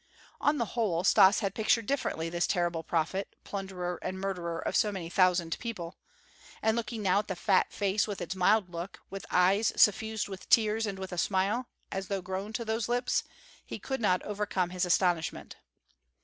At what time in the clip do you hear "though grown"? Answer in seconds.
12.07-12.51